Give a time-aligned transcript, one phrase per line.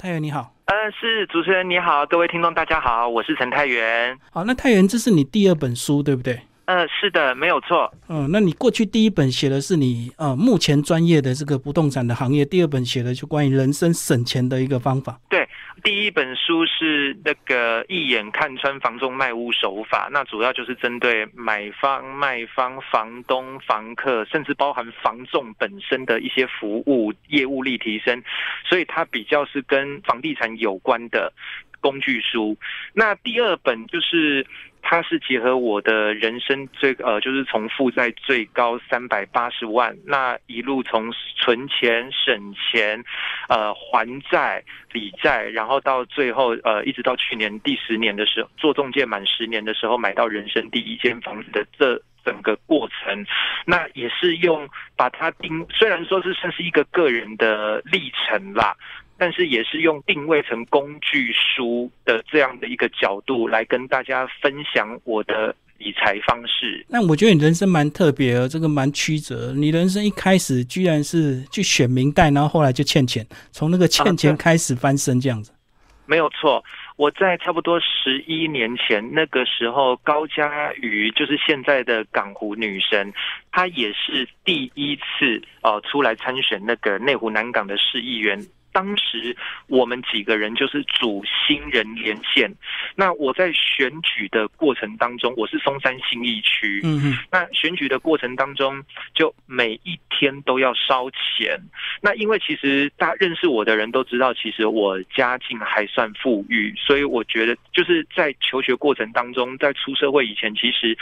[0.00, 4.16] 太原你好，呃，是主持人你好，各位听众大家好，我是陈太原。
[4.30, 6.40] 好，那太原这是你第二本书对不对？
[6.66, 7.92] 呃，是的，没有错。
[8.08, 15.18] 嗯，那你过去第一本写的是你呃目前专业的这个不动产的行业，第二本写的就关于人生省钱的一个方法。
[15.28, 15.48] 对，
[15.82, 28.22] 第一本书是那个一眼看穿房中卖屋手法，那主要就是针对买方、卖方、房东、房客，甚至包含房仲本身的一些服务业务力提升，
[28.64, 31.32] 所以它比较是跟房地产有关的
[31.80, 32.56] 工具书。
[32.92, 34.46] 那第二本就是。
[34.90, 43.04] 它是结合我的人生最呃，就是从负债最高三百八十万，那一路从存钱、省钱、
[43.50, 53.26] 呃还债、理债，然后到最后呃，一直到去年第十年的时候，做中介满十年的时候，买到人生第一间房子的这整个过程，
[53.66, 58.74] 那也是用把它定，虽然说是算是一个个人的历程啦。
[59.18, 66.86] 但是也是用定位成工具书的这样的一个角度来跟大家分享我的理财方式。
[66.88, 69.52] 那我觉得你人生蛮特别的，这个蛮曲折。
[69.54, 75.52] 你人生一开始居然是去选明代，然后后来就欠钱，从那个欠钱开始翻身这样子。
[76.06, 76.64] 没有错，
[76.96, 83.12] 我在差不多十一年前那个时候，高佳瑜就是现在的港湖女神，
[83.52, 88.42] 她也是第一次呃出来参选那个内湖南港的市议员。
[88.72, 92.52] 当时我们几个人就是主新人连线。
[92.94, 96.80] 那我在选举的过程当中，我是松山新义区。
[96.84, 97.18] 嗯嗯。
[97.30, 98.82] 那选举的过程当中，
[99.14, 101.58] 就每一天都要烧钱。
[102.00, 110.96] 那因为其实大家认识我的人都知道，其实我家境还算富裕，所以我觉得就是在求学过程当中，在出社会以前，其实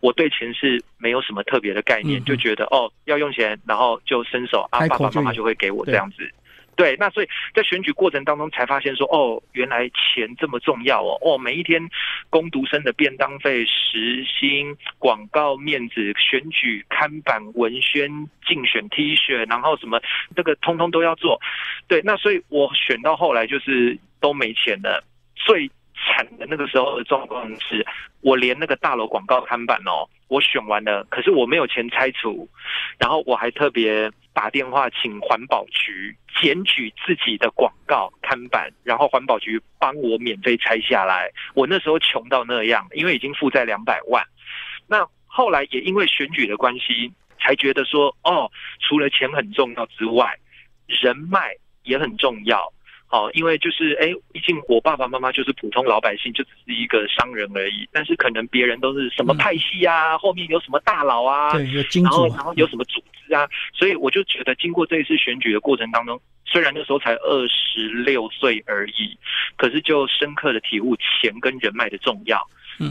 [0.00, 6.30] 我对钱是没有什么特别的概念，就觉得哦要用钱，然后就伸手啊，爸爸妈妈就会给我这样子。
[6.74, 11.80] 对，那所以在选举过程当中才发现说，哦，原来钱这么重要哦，哦，每一天
[12.30, 18.10] 攻读生的便当费、时薪、广告面子、选举刊板、文宣、
[18.46, 20.00] 竞选 T 恤，然后什么
[20.34, 21.38] 这个通通都要做。
[21.88, 25.04] 对，那所以我选到后来就是都没钱了。
[25.34, 27.86] 最惨的那个时候的状况是，
[28.22, 32.48] 我连那个大楼广告看板哦，我选完了，可是我没有钱拆除，
[32.98, 36.16] 然后我还特别打电话请环保局。
[36.40, 41.30] 检举自己的广告看板，然后环保局帮我免费拆下来。
[41.54, 44.24] 我那时候穷到那样，因为已经负债两百万。
[44.86, 48.50] 那后来也因为选举的关系，才觉得说，哦，
[48.80, 50.34] 除了钱很重要之外，
[50.86, 51.54] 人脉
[51.84, 52.72] 也很重要。
[53.12, 57.86] 哦，因为就是哎，毕竟我爸爸妈妈就是普通老百姓，就只是一个商人而已。
[57.92, 69.14] 但是可能别人都是什么派系啊，后面有什么大佬啊，对，有金主，然后有什么组织啊，所以我就觉得，经过这一次选举的过程当中，虽然那时候才二十六岁而已，
[69.58, 72.40] 可是就深刻的体悟钱跟人脉的重要。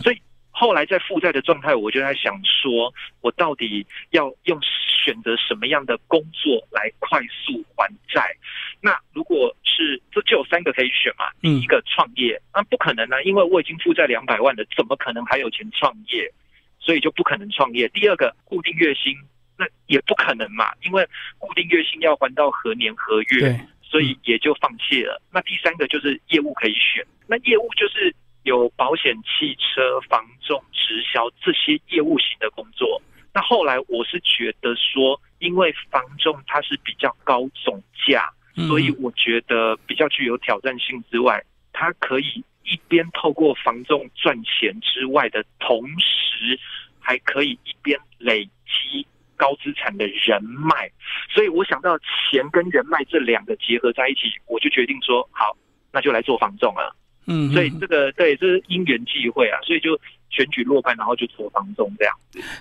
[0.04, 0.22] 所以
[0.52, 8.36] 后来在负债的状态，我就在想说，我到底要用选择什么样的工作来快速还债？
[8.82, 11.32] 那如果是这就有三个可以选嘛？
[11.42, 16.32] 第一个创业，那不可能啊，因为我已经负债两百万了，怎么可能还有钱创业？
[16.80, 17.88] 所以就不可能创业。
[17.90, 19.16] 第二个固定月薪，
[19.58, 21.08] 那也不可能嘛，因为
[21.38, 25.22] 固定月薪要还到何年何月，所以也就放弃了。
[25.32, 28.14] 那第三个就是业务可以选，那业务就是
[28.44, 33.02] 有保险、汽车、房仲、直销这些业务型的工作。
[33.34, 38.30] 那后来我是觉得说，因为房仲它是比较高总价。
[38.68, 41.42] 所以我觉得比较具有挑战性之外，
[41.72, 46.60] 它可以一边透过房仲赚钱之外的同时，
[47.00, 50.92] 还可以一边累积高资产的人脉。
[51.30, 55.56] 所以我想到钱跟人脉这两个结合在一起，我就决定说好，
[55.94, 56.94] 那就来做房仲了。
[57.32, 60.00] 嗯，所以这个对，这是因缘际会啊，所以就。
[60.34, 62.14] 选举落败，然后就做房仲这样。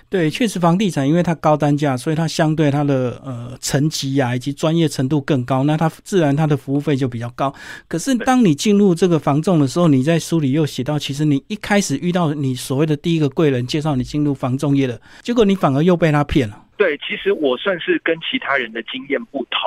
[0.09, 7.55] 对，确实房地产因为它高单价，所以它相对它的呃层级啊以及专业程度更高，那它自然它的服务费就比较高。
[7.87, 16.60] 可是当你进入这个房仲的时候，你在书里又写到，其实你一开始遇到你所谓的第一个贵人介绍你进入房仲业的，结果你反而又被他骗了。
[16.81, 19.61] 对，其实我算是跟其他人的经验不同。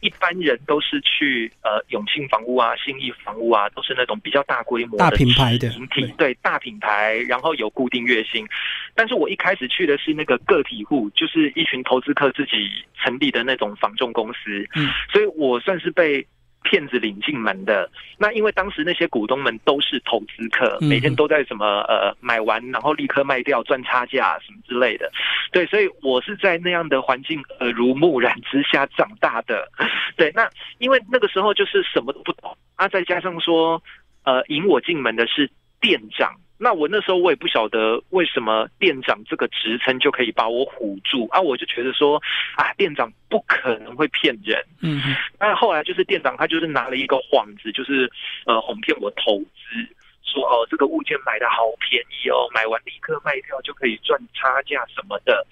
[0.00, 8.46] 一般人都是去呃永庆房屋啊、信义房屋啊，都是那种比较大规模、大品牌的体，对大品牌，然后有固定月薪。
[8.94, 16.26] 但是我一开始去的是那个个体户，就是一群投资客自己成立的那种房仲公司，嗯，所以我算是被。
[16.68, 25.10] 骗子领进门的那，因为当时那些股东们都是投资客，每天都在什么呃买完然后立刻卖掉赚差价什么之类的，
[25.52, 29.68] 对，所以我是在那样的环境耳濡目染之下长大的。
[30.16, 30.48] 对，那
[30.78, 33.80] 因为那个时候就是什么都不懂，啊，再加上说，
[34.24, 35.48] 呃，引我进门的是
[35.80, 36.34] 店长。
[36.58, 41.38] 那我那时候我也不晓得为什么店长这个职称就可以把我唬住啊！
[41.38, 42.16] 我就觉得说
[42.56, 44.64] 啊，店长不可能会骗人。
[44.80, 45.02] 嗯，
[45.38, 48.10] 那后来就是店长他就是拿了一个幌子，就是
[48.46, 49.86] 呃哄骗我投资，
[50.22, 55.46] 说哦这个物件买的好便宜哦，买完立刻卖掉就可以赚差价什么的。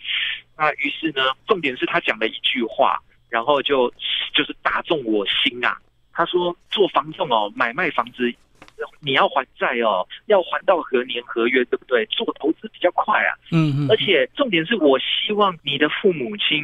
[0.57, 2.99] 那于是呢，重点是他讲了一句话，
[3.29, 3.93] 然后就
[4.33, 5.77] 就是打中我心啊！
[6.15, 8.35] 他说做房仲哦，买卖房子。
[9.05, 12.06] 你要还债哦，要还到何年何月，对不对？
[12.06, 13.37] 做投资比较快啊。
[13.53, 13.91] 嗯嗯。
[13.91, 16.62] 而且重点是我希望你的父母亲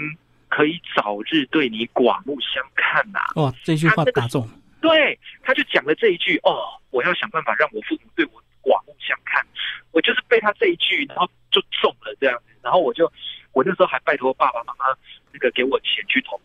[0.49, 3.21] 可以早日对你刮目相看呐。
[3.37, 4.49] 哦，这句话打中。
[4.81, 9.45] 对，他就讲了这一句哦，我要想办法让我父母对我刮目相看。
[9.93, 12.45] 我就是被他这一句，然后就中了这样子。
[12.63, 13.11] 然后我就，
[13.53, 14.85] 我那时候还拜托爸爸妈妈
[15.33, 16.41] 那个给我钱去投。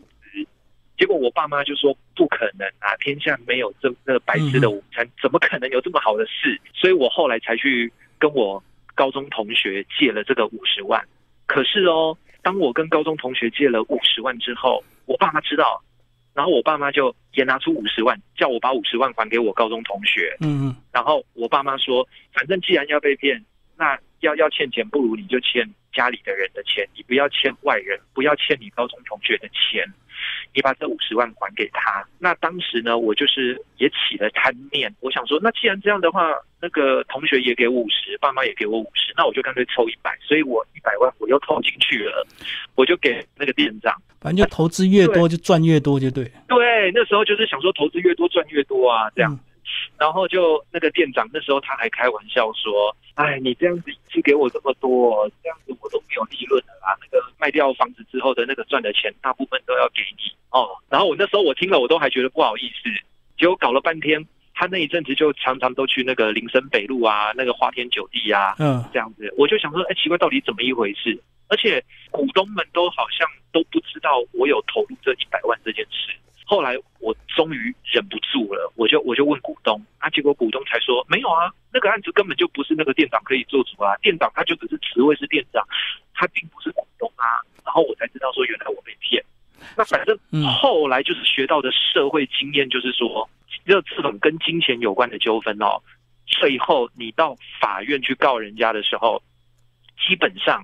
[0.96, 6.60] 结果我爸妈就说不可能啊，天下没有这那白吃的午餐，怎么可能有这么好的事？
[6.74, 8.62] 所以我后来才去跟我
[8.94, 11.06] 高中同学借了这个五十万。
[11.46, 15.82] 可是哦，当我跟高中同学借了五十万之后，我爸妈知道，
[16.34, 20.34] 然后我爸妈就也拿出五十万，叫我把五十万还给我高中同学。
[20.40, 20.76] 嗯嗯。
[20.92, 23.44] 然后我爸妈说，反正既然要被骗，
[23.76, 29.86] 那要要欠钱，不如你就欠家里的人的钱，你不要欠外人，不要欠你高中同学的钱。
[30.56, 36.32] 你把这五十万还给他，那当时呢，我就是也起了贪念，我想说，那既然这样的话，
[36.62, 42.26] 那个同学也给五十，爸妈也给我五十，那我就干脆凑一百，所以我一百万我又投进去了，
[42.74, 46.24] 我就给那个店长，反正就投资越多就赚越多，就对。
[46.48, 49.38] 对，那时候就是想说投资越多赚越多啊，这样。
[49.98, 56.96] 然后就那个店长那时候他还开玩笑说：“哎，你这样子一次给我这么多，这样子我都没有利润了啦。
[57.00, 62.90] 那个卖掉房子之后的那个赚的钱，大部分都要给你哦。”然后我那时候我听了，我都还觉得不好意思。
[63.38, 64.24] 结果搞了半天，
[64.54, 71.20] 他那一阵子就常常都去那个林森北路啊，那个花天酒地啊，嗯，这样子，我就想说，哎，奇怪，到底怎么一回事？
[71.48, 76.12] 而且股东们都好像都不知道我有投入这一百万这件事。
[76.48, 85.66] 后来我终于忍不住了，我就我就问股东啊，结果股东才说没有啊，那个案子根本就不是那个店长可以做主啊，店长他就只是职位是店长，
[86.14, 87.42] 他并不是股东啊。
[87.64, 89.20] 然后我才知道说原来我被骗。
[89.76, 93.28] 那反正后来就是学到的社会经验就是说，
[93.66, 95.82] 就这种跟金钱有关的纠纷哦，
[96.26, 99.20] 最后你到法院去告人家的时候。
[100.06, 100.62] 基本上，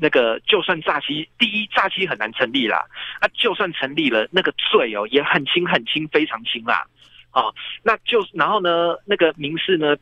[0.00, 2.84] 那个就算诈欺，第一诈欺很难成立啦。
[3.20, 6.86] 啊，就算成立了，那个罪哦也很轻很轻，非常轻啦。
[7.32, 9.96] 哦，那就然后呢，那个民事呢，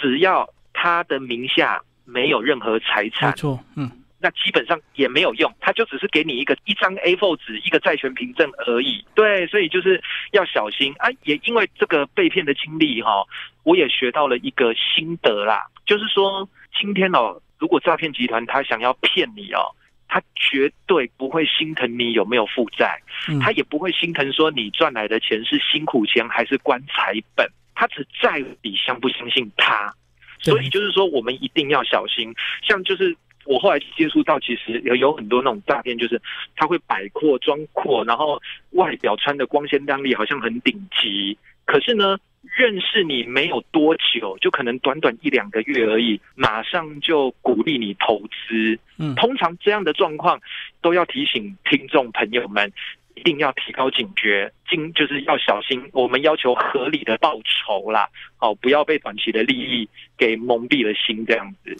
[0.00, 9.04] 只要他的名下没有任何财产，没错，嗯，那基本上也没有用，他就只是给你一个一张 A4 纸，一个债权凭证而已。
[9.14, 10.02] 对，所以就是
[10.32, 11.08] 要小心啊。
[11.24, 13.24] 也因为这个被骗的经历哈，
[13.62, 16.48] 我也学到了一个心得啦，就是说
[16.80, 17.40] 今天哦。
[17.62, 19.62] 如果诈骗集团他想要骗你哦，
[20.08, 23.00] 他绝对不会心疼你有没有负债，
[23.40, 29.94] 他也不会心疼说你赚来的钱是辛苦钱还是棺材本，他只在乎你相不相信他。
[30.40, 32.34] 所以就是说，我们一定要小心。
[32.66, 36.20] 像就是我后来接触到，其实有有很多那种诈骗，就是
[36.56, 42.18] 他会摆阔装阔，然后外表穿的光鲜亮丽，好像很顶级，可是呢。
[42.42, 48.78] 认识你没有多久，就可能短短一两个月而已，马上就鼓励你投资。
[48.98, 50.40] 嗯，通常这样的状况
[50.80, 52.70] 都要提醒听众朋友们，
[53.14, 55.82] 一定要提高警觉，警就是要小心。
[55.92, 58.08] 我们要求合理的报酬啦，
[58.40, 61.76] 哦，不要被短期的利益给蒙蔽了心，这样子。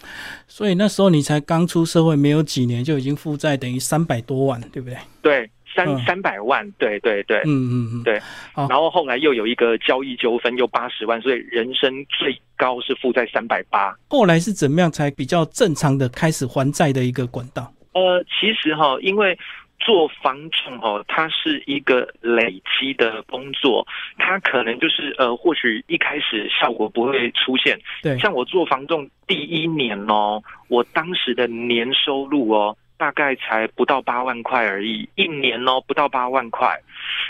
[0.47, 4.97] 所以那时候你才刚出社会没有几年，就已经负债等于三百多万，对不对？
[5.21, 5.50] 对。
[5.75, 8.21] 三三百万，对对对，嗯嗯嗯，对。
[8.55, 13.97] 然后后来又有一个交易纠纷，又八十万，所以人生最高是负债三百八。
[14.09, 17.73] 后来是怎么样才比较正常的开始还债的一个管道？
[17.95, 19.38] 呃，其实哈，因为
[19.79, 23.87] 做房仲哈，它是一个累积的工作，
[24.17, 27.79] 它可能就是呃，或许一开始效果不会出现。
[28.02, 32.76] 对，像我做房仲第一年哦，我当时的年收入哦。
[33.02, 36.80] 大概才不到八万块而已，一年哦不到八万块。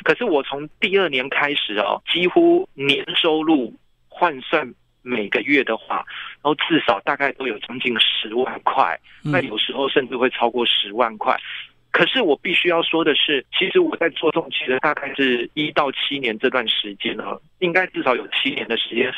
[0.05, 3.75] 可是我从第二年开始哦，几乎年收入
[4.07, 6.05] 换算每个月的话，
[6.43, 11.35] 然后至少大概都有将近十万块，那有时候甚至会超过十万块。
[11.93, 19.13] 可是我必须要说的是，其实我在做中其实大概是一到七年这段时间呢，应该至少有七年的时间，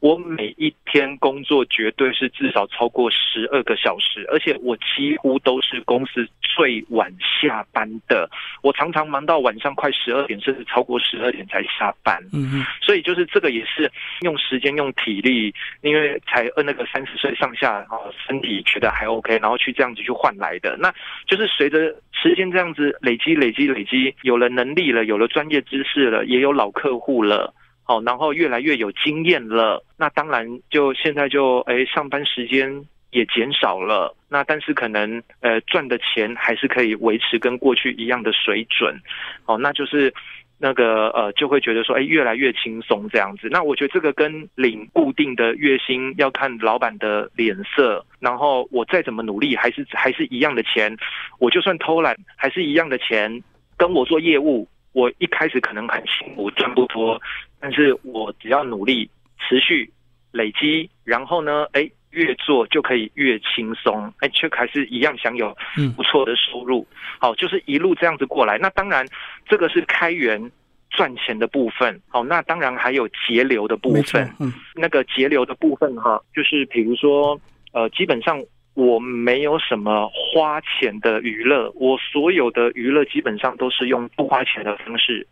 [0.00, 8.28] 我每一天工作绝对是至少超过十二个小时，而且我几乎都是公司最晚下班的。
[8.60, 12.20] 我常常忙到晚上快十二点，甚至超过十二点才下班。
[12.32, 13.90] 嗯嗯，所以就是这个也是
[14.22, 20.76] 用时间、用体力，因为才呃那个三十岁上下啊，身体觉得还 OK，然后去这样子去换来的。
[20.76, 20.92] 那
[21.26, 27.54] 就是随着时间这样子累积、累积、累积，有了能力了，有了专业知识了，也有老客户了。
[27.84, 39.00] 好，然后越来越有经验了，那当然就现在就哎上班时间也减少了，那但是可能呃赚的钱还是可以维持跟过去一样的水准，
[39.44, 40.12] 哦，那就是
[40.58, 43.48] 那个呃就会觉得说哎越来越轻松这样子。
[43.50, 50.96] 那我觉得这个跟领固定的月薪要看老板的脸色，然后我再怎么努力还是还是一样的钱，
[51.38, 53.42] 我就算偷懒还是一样的钱，
[53.76, 54.68] 跟我做业务。
[54.92, 57.20] 我一开始可能很辛苦，赚不多，
[57.60, 59.92] 但是我只要努力、持续
[60.32, 61.86] 累积，然后呢，哎，
[62.16, 65.56] 越做就可以越轻松，哎，却还是一样享有
[65.96, 66.86] 不错的收入。
[67.20, 68.58] 好，就是一路这样子过来。
[68.58, 69.06] 那当然，
[69.46, 70.50] 这个是开源
[70.90, 72.00] 赚钱的部分。
[72.08, 74.28] 好，那当然还有节流的部分。
[74.40, 77.40] 嗯，那个节流的部分哈，就是比如说，
[77.72, 78.42] 呃，基本上。
[78.76, 85.26] 我没有什么花钱的娱乐，我所有的娱乐基本上都是用不花钱的方式，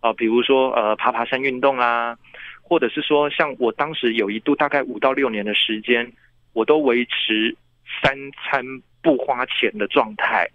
[0.00, 2.14] 啊，比如说呃爬爬山运动啊，
[2.60, 6.12] 或者是说像我当时有一度大概五到六年的时间，
[6.52, 7.56] 我都维持
[8.02, 8.64] 三餐
[9.02, 10.48] 不花钱的状态。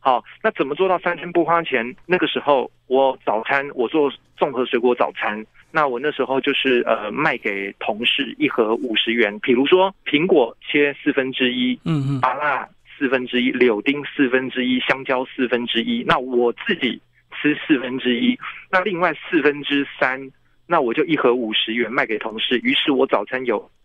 [0.00, 1.94] 好，那怎么做到三餐不花钱？
[2.06, 5.44] 那个时候我早餐我做综合水果早餐。
[5.70, 16.98] 那我那时候就是呃卖给同事一盒五十元，比如说苹果切四分之一，嗯嗯，芭辣四分之一，柳丁四分之一，香蕉四分之一，那我自己
[17.36, 18.38] 吃四分之一，
[18.70, 20.30] 那另外四分之三，
[20.66, 23.77] 那我就一盒五十元卖给同事，于是我早餐有一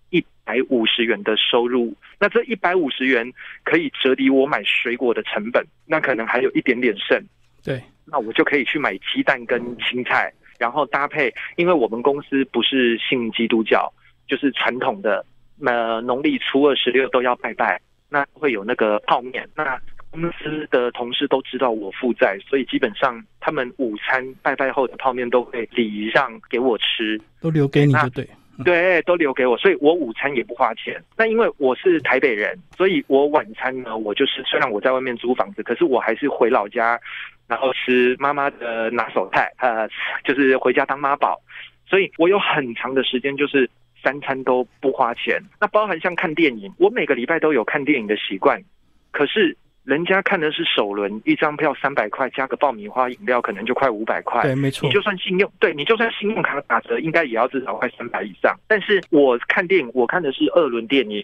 [0.46, 3.32] 百五十元的收入，那这一百五十元
[3.64, 7.22] 可以折抵我买水果的成本，那可能还有一点点剩，
[7.64, 10.34] 对，那我就可以去买鸡蛋跟青菜。
[10.60, 13.92] 然后搭配，因为我们公司不是信基督教，
[14.28, 15.26] 就是传统的，
[15.66, 19.50] 呃，农历初二十六都要拜拜，那会有那个泡面。
[19.56, 19.78] 那
[20.12, 28.26] 公司的同事都知道我负债，所以基本上他们午餐拜拜后的泡面都会礼让给我吃，都留给你就对。
[28.64, 31.02] 对，都留给我，所以我午餐也不花钱。
[31.18, 37.00] 那因为我是台北人，所以我晚餐呢，我就是虽然我在外面租房子，可是我还是回老家，
[37.48, 39.88] 然后吃妈妈的拿手菜，呃，
[40.24, 41.42] 就是回家当妈宝。
[41.88, 43.70] 所以我有很长的时间就是
[44.04, 45.42] 三餐都不花钱。
[45.60, 48.62] 那包含像看电影，我每个礼拜都有看电影的习惯，
[49.12, 49.58] 可是。
[49.84, 54.42] 人家看的是首轮，一张票三百块，加个爆米花饮料，可能就快五百块。
[54.42, 54.88] 对，没错。
[54.88, 58.58] 你就算信用，对你就算信用卡打折，应该也要至少快三百以上。
[58.66, 61.24] 但是我看电影，我看的是二轮电影，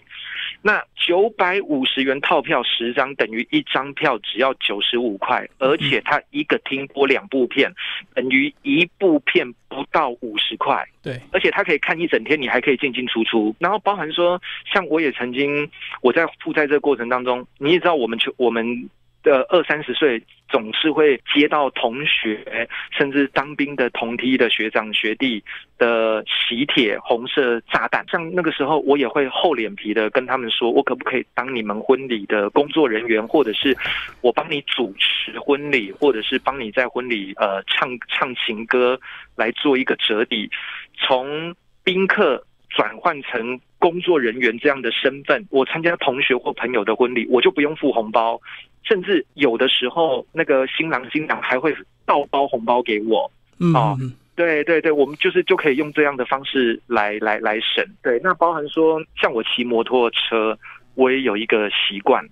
[0.60, 7.72] 那九百五十元套票十张，等于一张票只要九十五块，而且它一个厅播两部片，
[8.14, 10.86] 等于一部片不到五十块。
[11.02, 13.54] 对，而且他可以看一整天，你还可以进进出出。
[13.58, 14.40] 然后包含说，
[14.70, 15.70] 像我也曾经
[16.02, 18.30] 我在负债这个过程当中，你也知道，我们去。
[18.36, 18.88] 我们
[19.22, 25.42] 的二三十岁总是会接到同学，甚至当兵的同梯的学长学弟
[25.78, 28.04] 的喜帖红色炸弹。
[28.08, 33.76] 像那个时候，我也会厚脸皮的跟他们说，我可不可以当你们婚礼的工作人员，或者是
[34.20, 38.98] 我帮你主持婚礼，或者是帮你在婚礼呃唱唱情歌
[39.36, 40.50] 来做一个折抵，
[40.96, 42.44] 从宾客。
[42.72, 48.40] 转换成工作人员这样的身份，我参加同学或朋友的婚礼，我就不用付红包，
[48.84, 51.74] 甚至有的时候那个新郎新娘还会
[52.06, 53.28] 倒包红包给我。
[53.74, 53.96] 啊，
[54.36, 57.84] 对对对，我们就是就可以用这样的方式来来来省。
[58.02, 60.58] 对，那包含说，像我骑摩托车，
[60.94, 62.24] 我也有一个习惯，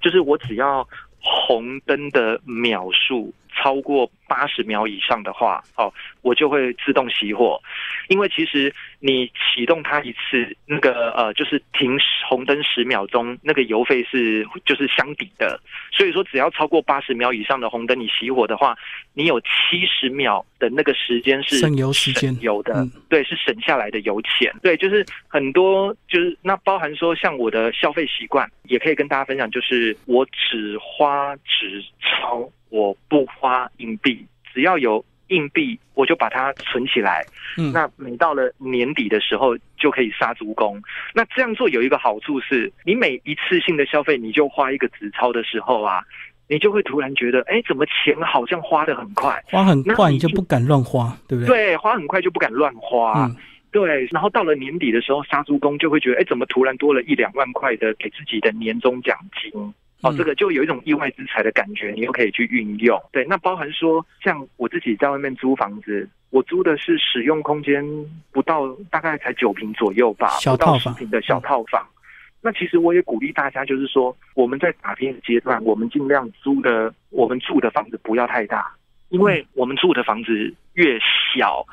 [0.00, 0.86] 就是我只要
[1.20, 3.32] 红灯的秒数。
[3.56, 7.60] 超过八十秒以上的话，哦，我就会自动熄火，
[8.08, 11.98] 因为其实你启动它一次，那个呃，就是停
[12.28, 15.58] 红灯十秒钟，那个油费是就是相抵的。
[15.90, 18.76] 所以说，只要超过八十秒以上的红灯，你熄火的话，
[19.14, 24.52] 你有七十秒的那个时间是省油时间油的，对，是省下来的油钱。
[24.62, 32.50] 对，就是很多就是那包含说，像我的消费习惯，也可以跟大家分享，就是我只花纸钞。
[32.76, 37.24] 我不花硬币，只要有硬币，我就把它存起来。
[37.56, 40.80] 嗯，那每到了年底的时候，就可以杀猪工。
[41.14, 46.02] 那这样做有一个好处是，你每一次性的消费，你就花一个纸钞的时候啊，
[46.48, 51.56] 你就会突然觉得，哎，怎么钱好像花的很快，花很快，你就不敢乱花，对不对？
[51.56, 53.30] 对，花很快就不敢乱花。
[53.72, 59.50] 对，然后到了年底的时候，杀猪工就会觉得，哎，怎么突然多了一两万块的给自己的年终奖金？
[60.06, 63.00] 哦，这个就有一种意外之财的感觉，你又可以去运用。
[63.12, 67.84] 对，那包含说，像我自己在外面租房子，我租的是使用空间
[68.30, 71.86] 不到大概才九平左右吧，小套房的小套房。
[72.40, 78.72] 那其实我也鼓励大家，就是说我们在打拼的阶段，我们尽量租的我们住的房子不要太大，
[79.08, 80.98] 因为我们住的房子越
[81.34, 81.66] 小，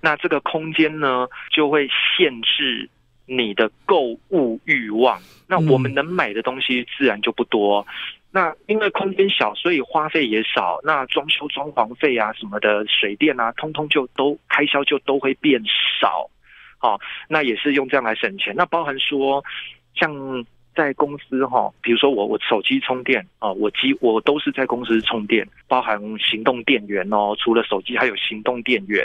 [0.00, 2.88] 那这个空间呢就会限制。
[3.26, 7.86] 你的购物欲望，那我们能买的东西自然就不多。
[8.30, 10.80] 那因为空间小，所以花费也少。
[10.82, 15.62] 那装修装潢费啊什么的，水电啊，通通就都开销就都会变
[16.00, 16.30] 少。
[16.78, 18.54] 好，那也是用这样来省钱。
[18.56, 19.44] 那包含说
[19.94, 20.44] 像。
[20.76, 27.34] 在公司哈，比如说我我手机充电啊，我机我都是在公司充电，包含行动电源哦。
[27.38, 29.04] 除了手机，还有行动电源，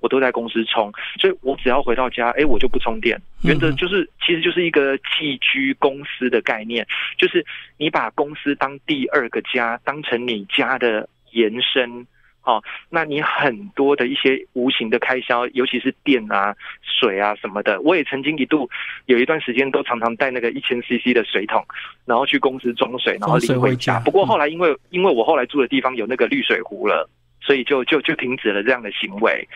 [0.00, 0.92] 我都在公司充。
[1.20, 3.16] 所以我只要回到家，哎，我就不充电。
[3.44, 6.86] 原则就是，其实就是一个寄居公司的概念，
[7.16, 7.46] 就是
[7.78, 12.04] 你把公司当第二个家，当成你家的延伸。
[12.44, 18.68] 好，那你很多的一些无形的开销，尤其是电啊、水啊什么的，我也曾经一度
[19.06, 21.64] 有一段时间都常常带那个一千 CC 的水桶，
[22.04, 24.00] 然后去公司装水，然后拎回家。
[24.00, 27.08] 不过后来因为因为我后来住的地方有那个滤水壶了，
[27.40, 29.48] 所以就就就停止了这样的行为。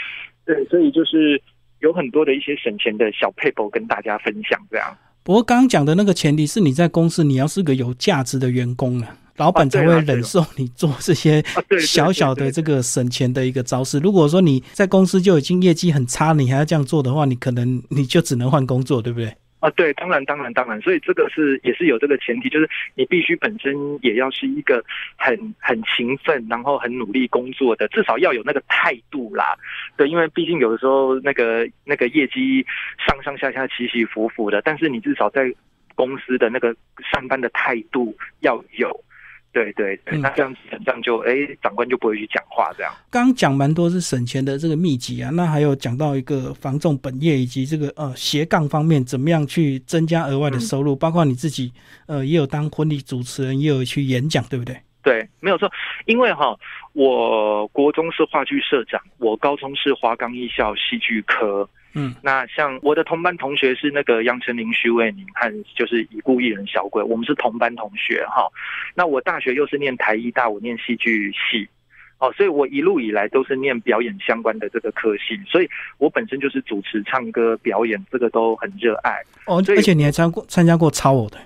[0.44, 1.42] 对，所以就是
[1.80, 4.96] 有很多的一些省钱的小配博跟大家分享这样。
[5.24, 9.16] 不过刚刚讲的那个前提是你在公司你要是个有价值的员工啊。
[9.36, 11.42] 老板才会忍受你做这些
[11.80, 13.98] 小小的这个省钱的一个招式。
[13.98, 19.34] 如果说你在公司就已经业绩很差，你还要这样做的话，你可能你就只能换工作，对不对？
[19.60, 20.80] 啊，对，当然，当然，当然。
[20.82, 24.84] 所以这个是也是有这个前提，就是你必须本身也要是一个
[25.16, 29.56] 很很勤奋，然后很努力工作的，至少要有那个态度啦。
[29.96, 32.64] 对，因为毕竟有的时候那个那个业绩
[33.06, 35.52] 上上下下起起伏伏的，但是你至少在
[35.94, 36.76] 公司的那个
[37.10, 39.04] 上班的态度要有。
[39.56, 41.32] 对对对，那这样子这样就哎，
[41.62, 42.92] 长官就不会去讲话这样。
[43.10, 50.94] 刚讲蛮多是省钱的这个秘籍啊，那还有讲到一个防重本业以及这个呃斜杠方面，怎么样去增加额外的收入？
[50.94, 51.72] 包括你自己
[52.04, 54.76] 呃也有当婚礼主持人，也有去演讲，对不对？
[55.06, 55.70] 对，没有错。
[56.06, 56.58] 因为哈，
[56.92, 61.68] 我国中是话剧社长，我高中是华冈艺校戏剧科。
[61.94, 68.50] 嗯，那像我的同班同学是那个杨丞琳、徐伟宁和就是已故艺人小鬼，我们是同班同学哈。
[68.96, 71.68] 那我大学又是念台艺大，我念戏剧系，
[72.18, 79.22] 哦，所以我一路以来都是念表演相关的这个科系，所以我本身就是主持、唱歌、表演，这个都很热爱。
[79.46, 81.38] 哦，而且你还参过参加过超偶的。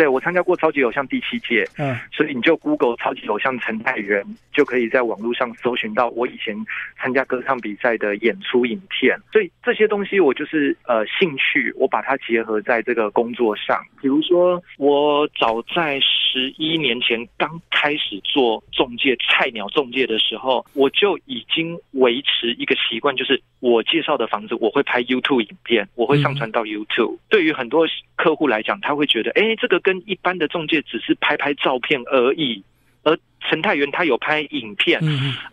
[0.00, 6.56] 对，我参加过超级偶像第七届，嗯，所以你就 Google 超级偶像陈泰元，就可以在网络上搜寻到我以前
[6.96, 9.14] 参加歌唱比赛的演出影片。
[9.30, 13.78] 所以这些东西我就是呃兴趣，我把它结合在这个工作上。
[14.00, 27.18] 比如说，我早在十一年前刚开始做中介、菜鸟中介的时候，我就已经维持一个习惯，就是我介绍的房子，我会拍 YouTube 影片，我会上传到 YouTube。
[27.28, 27.86] 对于很多
[28.16, 32.62] 客户来讲，他会觉得，哎，这个跟跟一般的中介只是拍拍照片而已，
[33.02, 35.00] 而陈太元他有拍影片，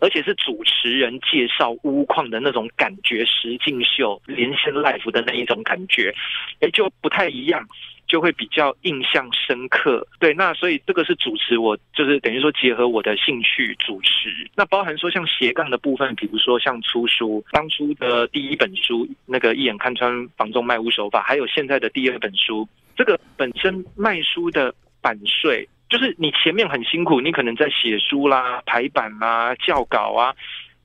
[0.00, 6.14] 而且是主持人介绍屋况的那种感觉，实境秀连线 live 的那一种感觉，
[6.60, 7.66] 哎，就不太一样，
[8.06, 10.06] 就会比较印象深刻。
[10.20, 14.48] 对，那所以这个是主持，我就是等于说结合我的兴趣主持。
[14.54, 22.68] 那包含说像斜杠的部分，比如说像出书，当初的第一本书那个一眼看穿房仲卖屋手法，还有现在的第二本书。
[22.98, 30.34] 这个本身卖书的版税，就是你前面很辛苦，你可能在写书啦、排版啦、校稿啊，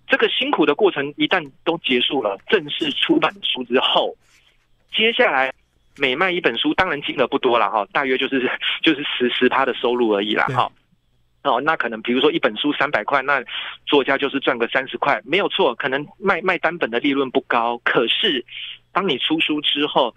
[0.05, 4.15] 这个辛苦的过程一旦都结束了，正式出版书之后，
[4.95, 5.51] 接下来
[5.97, 8.47] 每卖一本书，当然金额不多了哈，大约就是
[8.83, 10.71] 就是十十趴的收入而已啦哈。
[11.41, 13.43] 哦，那可能比如说一本书三百块，那
[13.87, 18.45] 作家就是赚个三十块，没有错，可能卖卖单本的利润不高，可是
[18.91, 20.15] 当你出书之后。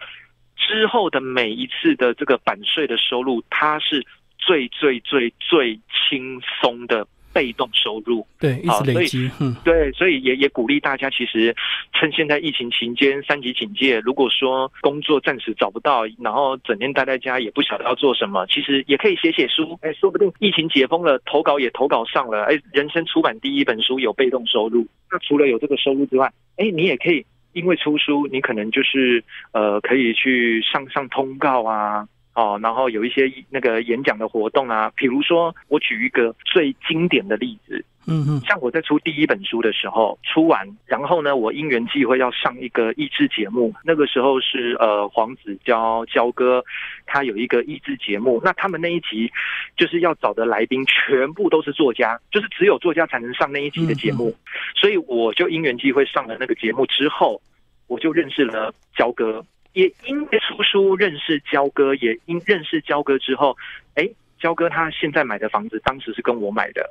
[0.56, 4.04] 之后的每一次的这个版税的收入，它是
[4.38, 8.26] 最最最最轻松的被动收入。
[8.40, 9.30] 对，一直累积。
[9.40, 11.54] 嗯，对，所以也也鼓励大家，其实
[11.92, 19.78] 趁现在疫情期间三级警戒，如果说工作暂时找不到，然后整天待在家也不晓得要做什么，其实也可以写写书。
[19.82, 24.86] 哎，说不定疫情解封了，投稿也投稿上了，哎，人生出版第一本书有被动收入。
[25.10, 27.24] 那除了有这个收入之外，哎，你也可以。
[27.56, 34.92] 因为出书，你可能就是呃，可以去上上通告啊，哦，然后有一些那个演讲的活动啊。
[34.94, 46.64] 比如说，我举一个最经典的例子，嗯嗯，像我在出第一本书的时候，出完，然后呢，我因缘际会要上一个益智节目，那个时候是呃黄子佼佼哥，
[47.04, 49.28] 他有一个益智节目，那他们那一集
[49.76, 54.32] 就是要找的来宾全部都是作家，就是只有作家才能上那一集的节目，
[54.76, 57.42] 所以我就因缘际会上了那个节目之后，
[57.88, 63.56] 我就认识了佼哥，也因为出书认识佼哥，也因认识佼哥之后，
[63.96, 66.88] 哎，焦哥他现在买的房子当时是跟我买的。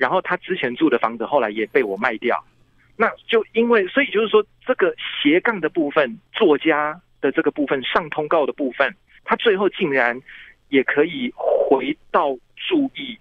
[0.00, 2.42] 然后他之前住的房子后来也被我卖掉，
[2.96, 10.18] 那就因为所以就是说这个斜杠的部分，作家的这个部分上通告的部分，他最后竟然
[10.70, 13.18] 也可以回到注意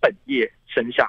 [0.00, 1.06] 本业身上，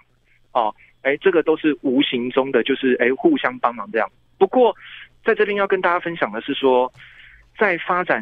[0.52, 4.12] 哦，哎，这个都是无形中的，就是哎互相帮忙这样。
[4.38, 4.76] 不过
[5.24, 6.92] 在这边要跟大家分享的是说，
[7.58, 8.22] 在发展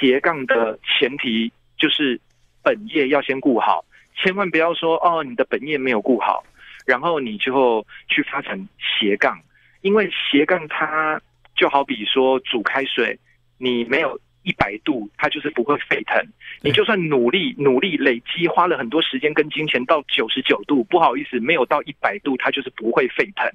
[0.00, 2.20] 斜杠的前提就是
[2.64, 3.84] 本业要先顾好。
[4.14, 6.44] 千万不要说哦，你的本业没有顾好，
[6.86, 9.38] 然后你就去发展斜杠，
[9.80, 11.20] 因为斜杠它
[11.56, 13.18] 就好比说煮开水，
[13.58, 16.16] 你没有一百度，它就是不会沸腾。
[16.60, 23.50] 你就算努力努力累积，花了很多时间跟金钱到九十九度，不好意思，没有到一百度，它就是不会沸腾。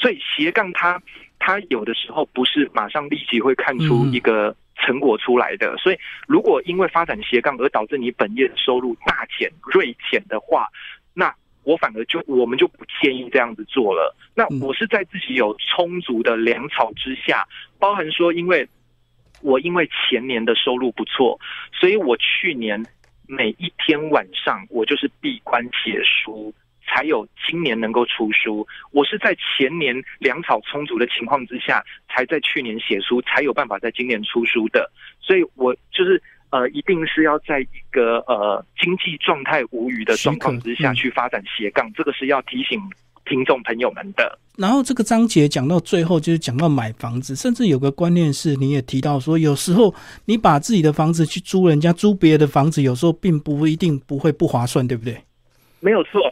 [0.00, 1.00] 所以斜杠它
[1.38, 4.56] 它有的时候不是马上立即会看出一个。
[4.76, 10.68] 成果出来的，所以如果因为发展斜杠而导致你本业的收入大减、锐减的话，
[11.14, 11.34] 那
[11.64, 14.14] 我反而就我们就不建议这样子做了。
[14.34, 17.44] 那我是在自己有充足的粮草之下，
[17.78, 18.68] 包含说，因为
[19.42, 21.40] 我因为前年的收入不错，
[21.72, 22.84] 所以我去年
[23.26, 26.54] 每一天晚上我就是闭关写书。
[26.86, 28.66] 才有今年能够出书。
[28.92, 34.90] 我是在前年粮草充足的情况之下，才在去年写书，才有办法在今年出书的。
[35.20, 41.92] 所以，我就是呃，一定是要在一个呃经济状态无虞的状况之下去发展斜杠。
[41.94, 42.80] 这个是要提醒
[43.24, 44.38] 听众朋友们的。
[44.56, 49.94] 然后，这个章节讲到最后，就是讲到买房子，甚至有个观念是，你也提到说，有时候
[50.24, 55.20] 你把自己的房子去租人家，租别的房子，有时候并不一定不会不划算，对不对？
[55.80, 56.22] 没有错。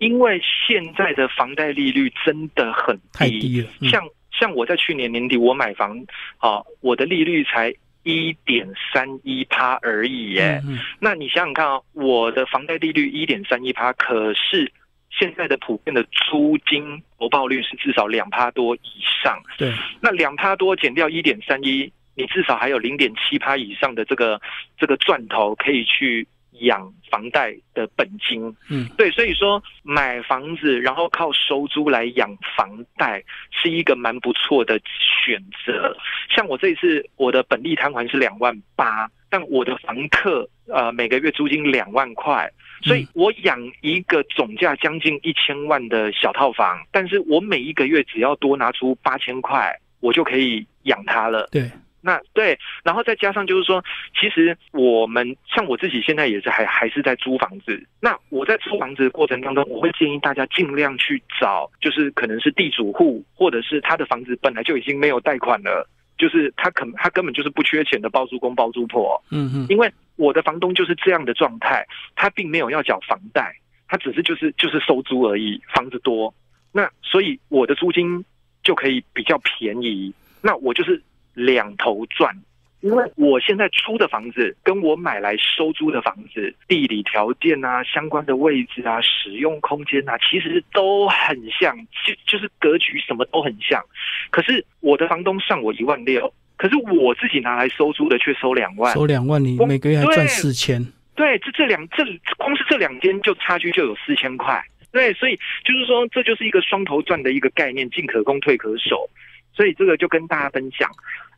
[0.00, 5.94] 因为现在的房贷利率真的很低，像像我在去年年底我买房，
[6.38, 7.70] 啊，我的利率才
[8.02, 10.62] 一点三一趴而已耶。
[10.98, 14.72] 那你想想看啊，我的房贷利率一点三一趴，可是
[15.10, 19.38] 现在的普遍的租金回报率是至少两趴多以上。
[19.58, 24.40] 对，那两趴多减掉一点三一，你至少还有零点七趴以上的这个
[24.78, 26.26] 这个赚头可以去。
[26.52, 34.78] 养房贷的本金，嗯，对，所以说买房子然后靠收租来养房贷是一个蛮不错的
[35.24, 35.96] 选择。
[36.28, 42.50] 像我这一次我的本地摊还是两万八，但我的房客呃每个月租金两万块，
[42.82, 51.48] 所以我养一个总价将近一千万的小套房，但是我每一个月只要多拿出八千块，我就可以养它了。
[51.52, 51.70] 对。
[52.02, 53.84] 那对，然后再加上就是说，
[54.18, 57.86] 其实我们像我自己现在也是还还是在租房子。
[58.00, 65.86] 那我在租房子的过程当中，我会建议大家尽量去找，就是可能是地主户，或者是他的房子本来就已经没有贷款了，
[66.16, 69.22] 就是他可他根本就是不缺钱的包租公包租婆。
[69.30, 69.66] 嗯嗯。
[69.68, 71.86] 因为我的房东就是这样的状态，
[72.16, 73.54] 他并没有要缴房贷，
[73.88, 76.32] 他只是就是就是收租而已，房子多，
[76.72, 78.24] 那所以我的租金
[78.62, 80.14] 就可以比较便宜。
[80.40, 81.02] 那我就是。
[81.44, 82.34] 两头赚，
[82.80, 91.76] 因为我现在出的房子跟我买来收租的房子，地理条件啊、相关的位置啊、使用空间啊，其实都很像，
[92.06, 93.82] 就就是格局什么都很像。
[94.30, 100.86] 可是我的房东上我一万六，可是我自己拿来收租的却收两万，收两万，你每个月还赚四千。
[101.14, 102.04] 对，这这两这
[102.38, 104.62] 光是这两间就差距就有四千块。
[104.90, 109.08] 对，所以就是说，这就是一个双头赚的一个概念，进可攻，退可守。
[109.52, 110.90] 所以这个就跟大家分享，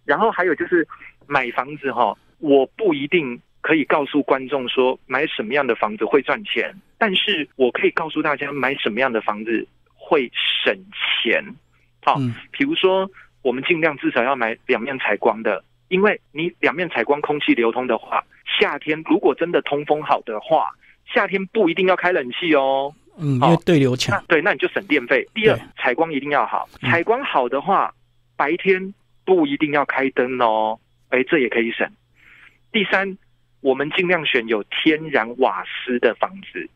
[0.04, 0.86] 然后还有就是
[1.26, 10.30] 买房子哈，我不一定可以告诉观众说买什么样的房子会赚钱，但是我可以告诉大家买什么样的房子会
[10.64, 10.76] 省
[11.22, 11.44] 钱。
[12.04, 12.18] 好，
[12.50, 13.08] 比如说
[13.42, 18.24] 我们尽量至少要买两面采光的，因为你两面采光空气流通的话，
[18.58, 20.68] 夏天如果真的通风好的话，
[21.14, 22.92] 夏天不一定要开冷气哦。
[23.18, 24.22] 嗯，因为对流强。
[24.26, 25.24] 对，那你就省电费。
[25.32, 27.94] 第二，采光一定要好，采光好的话。
[28.34, 28.92] 白天
[29.24, 31.90] 不一定要开灯哦，哎，这也可以省。
[32.72, 33.16] 第三，
[33.60, 36.68] 我们尽量选有天然瓦斯的房子，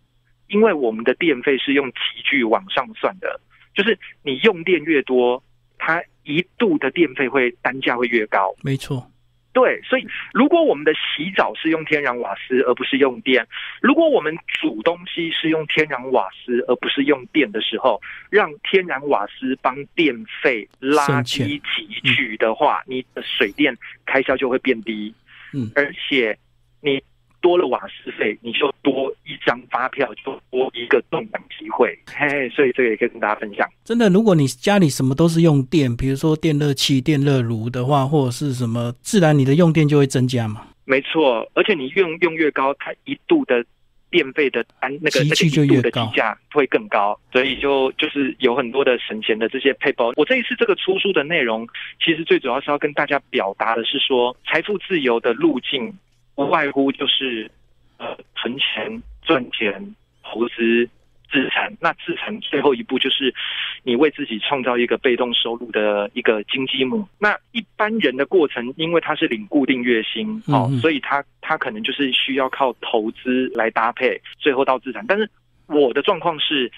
[0.48, 3.40] 因为我们的电费是用集聚往上算的，
[3.74, 5.42] 就是你用电越多，
[5.78, 8.54] 它一度的电费会单价会越高。
[8.62, 9.10] 没错，
[9.56, 13.46] 对，所以如果我们的洗澡是用天然瓦斯而不是用电，
[13.80, 25.14] 如果我们煮东西是用天然瓦斯而不是用电的时候，让天然瓦斯帮电费拉低集取的话，你的水电开销就会变低。
[25.54, 26.36] 嗯，而且
[26.82, 27.02] 你。
[27.46, 31.96] 多了瓦斯费，你就多一张发票，就多一个中奖机会。
[32.04, 33.64] 嘿，所以这个也可以跟大家分享。
[33.84, 40.66] 真的，如果你家里什么都是用电，比如说电热器、电热炉的话，或者是什么，自然你的用电就会增加嘛。
[40.84, 43.64] 没错，而且你用用越高，它一度的
[44.10, 47.16] 电费的单那个那个一度的计价会更高。
[47.30, 50.12] 所以就就是有很多的省钱的这些配包。
[50.16, 51.64] 我这一次这个出书的内容，
[52.04, 55.94] 其实最主要是要跟大家表达的是说，财富自由的路径。
[56.36, 57.50] 不外乎就是，
[57.98, 60.88] 呃，存钱、赚钱、投资、
[61.32, 61.72] 资产。
[61.80, 63.34] 那资产最后一步就是
[63.82, 67.08] 你为自己创造一个被动收入的一个金鸡母。
[67.18, 75.04] 那一般人的过程，因为他是领固定月薪，哦，所以他他可能就是需要靠投资来搭配，最后到资产。
[75.08, 75.28] 但是
[75.66, 76.70] 我的状况是，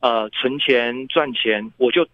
[0.00, 2.06] 呃，存钱、赚钱，我就。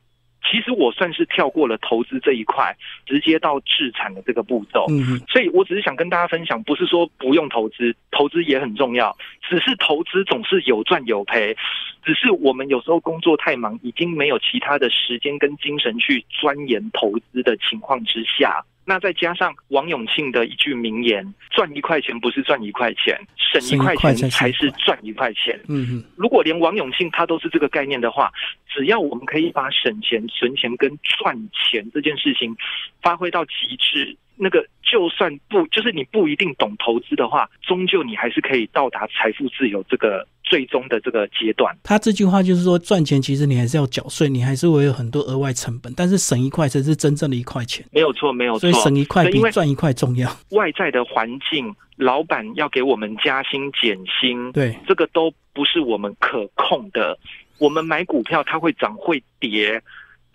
[0.45, 2.77] 其实我算是跳过了投资这一块，
[3.07, 4.87] 直接到制产的这个步骤。
[4.91, 11.57] 嗯，所以我只是想跟大家分享，不是说不用投资，投资也很重要，只是投资总是有赚有赔，
[12.05, 18.65] 只是我们有时候工作太忙，已经没有其他的时间跟精神去钻研投资的情况之下。
[18.85, 28.33] 那再加上王永庆的一句名言：“赚一块钱不是赚一块钱，省一块钱才是赚一块钱。”嗯嗯，如果连王永庆他都是这个概念的话，
[28.69, 32.57] 只要我们可以把省钱、存钱跟赚钱这件事情
[33.01, 34.17] 发挥到极致。
[34.35, 41.75] 那个就算不就是你不一定懂投资的话，终究你还是可以到达财富自由这个最终的这个阶段。
[41.83, 47.83] 他这句话就是说，赚钱其实你还是要缴税，你还是会有很多额外成本，但是省一块才是真正的一块钱。
[47.91, 48.61] 没有错，没有错。
[48.61, 50.29] 所以省一块比赚一块重要。
[50.51, 57.19] 外在的环境，老板要给我们加薪减薪，对这个都不是我们可控的。
[57.57, 59.83] 我们买股票，它会涨会跌，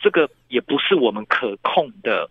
[0.01, 2.27] 这个也不是我们可控的。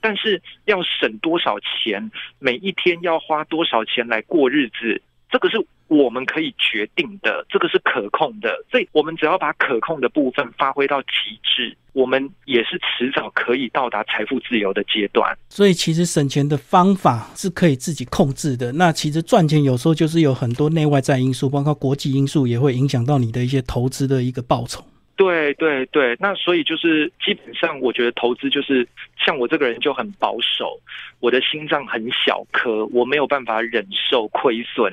[0.00, 5.56] 但是要省多少钱，每一天要花多少钱来过日子，这个是
[5.88, 8.64] 我们可以决定的，这个是可控的。
[8.70, 11.08] 所以，我们只要把可控的部分发挥到极
[11.42, 15.36] 致，我们也是迟早可以到达财富自由的阶段。
[15.48, 18.72] 所以，其实省钱的方法是可以自己控制的。
[18.72, 24.84] 那其实赚钱有时候就是有很多内外在因素，包括国际因素，也会影响到你的一些投资的一个报酬。
[25.20, 28.88] 对对对，那所以就是基本上，我觉得投资就是
[29.22, 30.80] 像我这个人就很保守，
[31.18, 34.90] 我的心脏很小颗，我没有办法忍受亏损，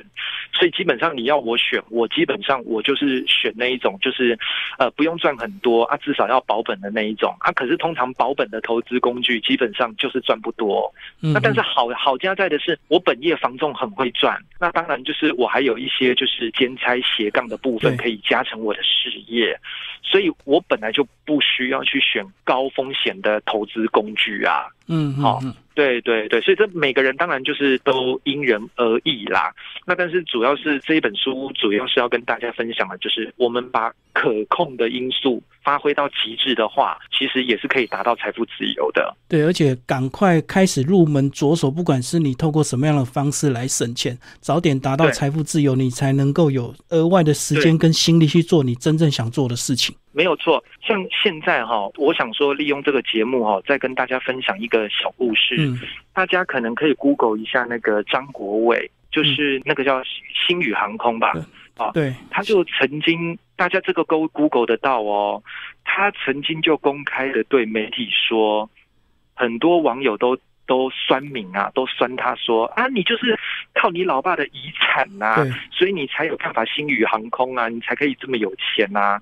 [0.52, 4.38] 所以基本上你要我选，我基本上我就是选那一种，就是
[4.78, 7.50] 呃不用赚很多啊，至少要保本的那一种啊。
[7.52, 10.92] 可是通常保本的投资工具基本上就是赚不多。
[11.20, 19.58] 那但是好好加在的是，我本业防重很会赚，那当然就是我还有一些就是兼差斜杠的部分可以加成我的事业，
[20.02, 20.17] 所以。
[20.18, 25.40] 所以我本来就不需要去选高风险的投资工具啊，嗯，好。
[25.74, 29.54] 对对对，所以这每个人当然就是都因人而异啦。
[29.86, 39.16] 那但是主要是这一本书主要是要跟大家分享的，就是我们把可控的因素发挥到极致的话，其实也是可以达到财富自由的。
[39.28, 49.94] 对，而且赶快开始入门着手，不管是你透过什么样的方式来省钱，早点达到财富自由，你才能够有额外的时间跟心力去做你真正想做的事情。
[50.18, 55.72] 没有错，像现在哈，我想说利用这个节目哈，再跟大家分享一个小故事。
[56.12, 60.02] 大家可能可以 Google 一下那个张国伟，就是那个叫
[60.44, 61.30] 星宇航空吧？
[61.76, 65.40] 啊，对，他就曾经，大家这个都 Google 得到哦。
[65.84, 68.68] 他曾经就公开的对媒体说，
[69.34, 73.38] 很多网友都都酸民啊，都酸他说啊，你就是
[73.72, 79.20] 靠你老爸的遗产呐，所以你才有办法星宇航空啊，你才可以这么有钱呐。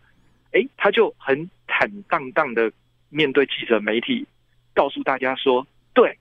[0.52, 2.72] 哎，他就很坦荡荡的
[3.08, 4.26] 面对记者媒体，
[4.74, 6.18] 告诉大家说，对。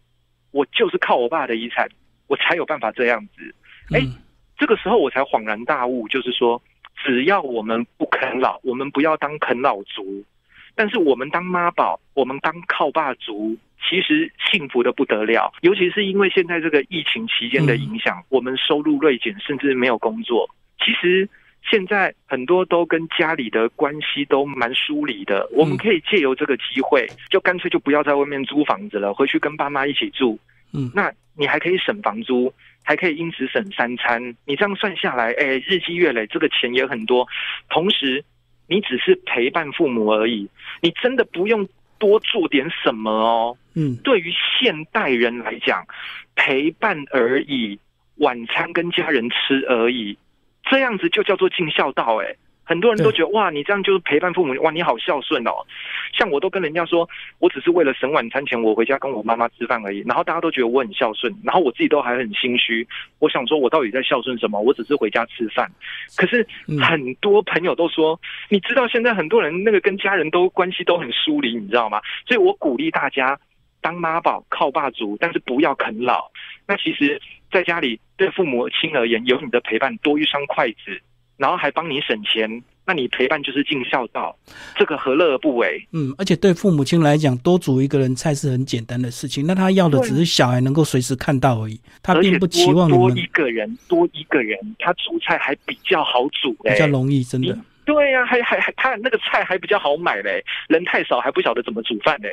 [0.52, 1.86] 我就是靠我爸的遗产，
[2.28, 3.54] 我才有办法这样子。
[3.94, 4.00] 哎，
[4.58, 6.62] 这个时候我才恍然大悟，就是说，
[7.04, 10.24] 只要我们不啃老，我们不要当啃老族，
[10.74, 15.52] 但是我们当妈宝，我们当靠爸族，其实幸福的不得了。
[15.60, 20.50] 尤其是因为现在这个疫情期间的影响，我们收入锐减，甚至没有工作。
[20.80, 21.28] 其实
[21.70, 25.48] 现在很多都跟家里的关系都蛮疏离的。
[25.52, 30.38] 我们可以借由这个机会，就干脆就不要在外面租房子了，回去跟爸妈一起住。
[30.74, 34.22] 嗯，那你还可以省房租，还可以因此省三餐。
[34.46, 37.28] 你这样算下来，哎，日积月累，这个钱也很多。
[37.70, 38.24] 同时，
[38.68, 40.48] 你只是陪伴父母而已，
[40.82, 43.58] 你真的不用多做点什么哦。
[43.74, 45.86] 嗯，对于现代人来讲，
[46.36, 47.80] 陪伴而已，
[48.18, 50.18] 晚餐跟家人吃而已，
[50.70, 52.36] 这样子就叫做尽孝道哎。
[52.68, 55.52] 很多人都觉得哇，你这样就是陪伴父母，哇，你好孝顺哦。
[56.18, 60.00] 像我都跟人家说，我只是为了省晚餐钱，我回家跟我妈妈吃饭而已。
[60.08, 62.88] 然后大家都觉得我很孝顺，然后我自己都还很心虚。
[63.20, 64.60] 我想说，我到底在孝顺什么？
[64.60, 65.72] 我只是回家吃饭。
[66.18, 66.44] 可是
[66.82, 72.02] 很多朋友都说，你知道现在很多人那个跟家人都关系都很疏离，你知道吗？
[72.28, 73.40] 所以我鼓励大家
[73.80, 76.32] 当妈宝靠爸族，但是不要啃老。
[76.66, 81.00] 那其实在家里对父母亲而言，有你的陪伴多一双筷子。
[81.38, 82.50] 然后还帮你省钱，
[82.86, 84.34] 那你陪伴就是尽孝道，
[84.78, 85.86] 这个何乐而不为？
[85.92, 89.46] 嗯，而且对父母亲来讲，多煮一个人菜是很简单的事情。
[89.46, 97.54] 那他要的只是小孩能够随时看到而已，他并不期望多一个人多一个人，他煮菜还比较好煮，比较容易，真的。
[97.84, 102.30] 对呀，还还还，他那个菜还比较好买嘞，人太少还不晓得怎么煮饭嘞。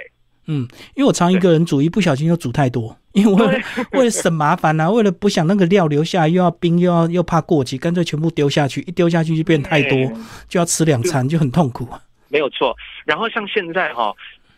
[0.47, 9.99] 嗯，因为我常一个人煮，一不小心就煮太多，因为为了为了省麻烦呐，为了不想那个料留下，又要冰，又要又怕过期，干脆全部丢下去，一丢下去就变太多，
[10.49, 11.89] 就要吃两餐，就很痛苦。
[12.29, 12.77] 没有错。
[13.05, 14.15] 然后像现在哈，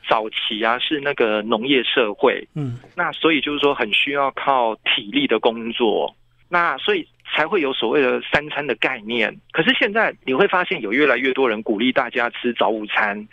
[0.08, 6.14] 早期啊是那个农业社会，嗯，那所以就是说很需要靠体力的工作，
[6.48, 7.06] 那所以。
[7.34, 9.34] 才会有所谓的三餐的概念。
[9.50, 13.26] 可是现在你会发现，有越来越多人鼓励大家吃早午餐，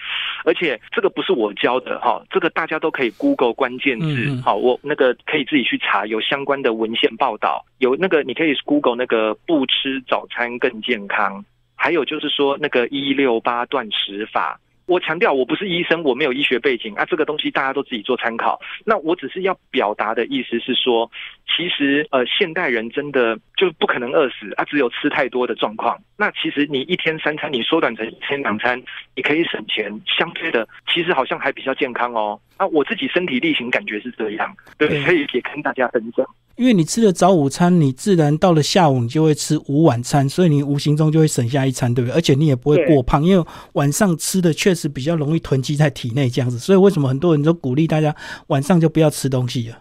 [0.44, 14.60] 而且这个不是我教的哈，这个大家都可以 Google 关键字，好，我那个可以自己去查，有相关的文献报道，有那个你可以 Google 那个不吃早餐更健康，还有就是说那个一六八断食法。
[14.88, 18.60] 我强调，我不是医生，我没有医学背景啊，这个东西大家都自己做参考。
[18.84, 21.10] 那我只是要表达的意思是说，
[21.48, 25.95] 其实呃，现代人真的就不可能饿死啊，只有吃太多的状况。
[26.17, 28.82] 那其实你一天三餐，你缩短成一天两餐，
[29.15, 32.39] 你可以省钱，相对的，其实好像还比较健康哦。
[32.58, 36.26] 啊，我自己身体力行，感觉是这样，对，所以也跟大家分享。
[36.56, 42.15] 因为你吃了早午餐，你自然到了下午你就会吃午晚餐，所以你无形中就会省下一餐，对不对？
[42.15, 46.58] 而且你也不会过胖，因为晚上吃的确实比较容易囤积在体内这样子。
[46.58, 48.15] 所以为什么很多人都鼓励大家
[48.47, 49.78] 晚上就不要吃东西了？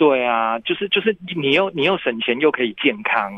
[0.00, 3.30] 对啊，就是就是你又你又省钱又可以健康，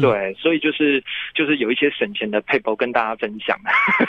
[0.00, 1.02] 对，所以就是
[1.34, 3.58] 就是有一些省钱的配博跟大家分享。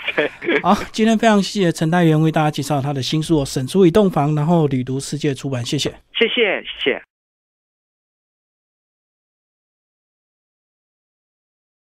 [0.62, 7.07] 好，今天非常谢谢陈大元为大家介绍他的新书《省出一栋房》，然后旅读世界出版，谢谢，谢谢，谢谢。